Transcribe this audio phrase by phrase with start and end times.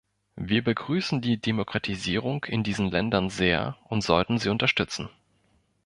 [0.39, 5.09] Wir begrüßen die Demokratisierung in diesen Ländern sehr und sollten sie unterstützen.